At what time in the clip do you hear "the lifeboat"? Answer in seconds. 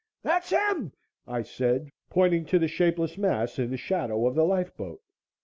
4.33-4.99